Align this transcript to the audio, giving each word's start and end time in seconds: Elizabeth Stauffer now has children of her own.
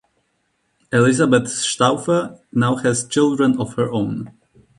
Elizabeth 0.91 1.47
Stauffer 1.51 2.39
now 2.51 2.75
has 2.77 3.07
children 3.07 3.59
of 3.59 3.75
her 3.75 3.91
own. 3.91 4.31